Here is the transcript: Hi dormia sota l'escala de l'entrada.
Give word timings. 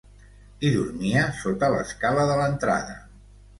Hi 0.59 0.71
dormia 0.75 1.27
sota 1.43 1.71
l'escala 1.75 2.25
de 2.33 2.41
l'entrada. 2.43 3.01